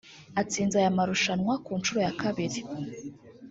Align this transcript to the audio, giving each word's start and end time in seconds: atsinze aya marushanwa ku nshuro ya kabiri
atsinze 0.41 0.75
aya 0.81 0.95
marushanwa 0.97 1.53
ku 1.65 1.71
nshuro 1.79 1.99
ya 2.05 2.13
kabiri 2.21 2.59